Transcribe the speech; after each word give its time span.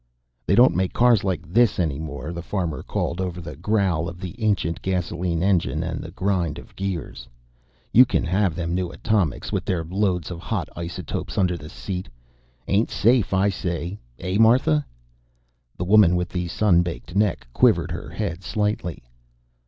"They 0.47 0.55
don't 0.55 0.75
make 0.75 0.93
cars 0.93 1.23
like 1.23 1.47
this 1.47 1.77
anymore," 1.79 2.33
the 2.33 2.41
farmer 2.41 2.81
called 2.81 3.21
over 3.21 3.39
the 3.39 3.55
growl 3.55 4.09
of 4.09 4.19
the 4.19 4.33
ancient 4.43 4.81
gasoline 4.81 5.43
engine 5.43 5.83
and 5.83 6.01
the 6.01 6.09
grind 6.09 6.57
of 6.57 6.75
gears. 6.75 7.27
"You 7.93 8.05
can 8.05 8.23
have 8.23 8.55
them 8.55 8.73
new 8.73 8.89
atomics 8.89 9.51
with 9.51 9.63
their 9.63 9.83
loads 9.83 10.31
of 10.31 10.39
hot 10.39 10.69
isotopes 10.75 11.37
under 11.37 11.55
the 11.55 11.69
seat. 11.69 12.09
Ain't 12.67 12.89
safe, 12.89 13.31
I 13.31 13.49
say 13.49 13.99
eh, 14.17 14.37
Martha?" 14.39 14.83
The 15.77 15.85
woman 15.85 16.15
with 16.15 16.29
the 16.29 16.47
sun 16.47 16.81
baked 16.81 17.15
neck 17.15 17.45
quivered 17.53 17.91
her 17.91 18.09
head 18.09 18.41
slightly. 18.41 19.03